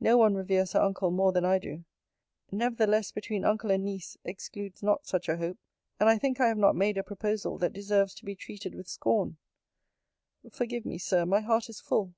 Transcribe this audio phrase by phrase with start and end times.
[0.00, 1.84] No one reveres her uncle more than I do.
[2.50, 5.58] Nevertheless, between uncle and niece, excludes not such a hope:
[6.00, 8.88] and I think I have not made a proposal that deserves to be treated with
[8.88, 9.36] scorn.
[10.50, 12.14] Forgive me, Sir my heart is full.